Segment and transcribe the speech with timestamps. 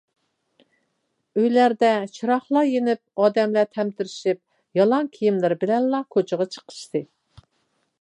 [1.41, 4.43] ئۆيلەردە چىراغلار يېنىپ ئادەملەر تەمتىرىشىپ
[4.81, 7.05] يالاڭ كىيىملىرى بىلەنلا كوچىغا چىقىشتى.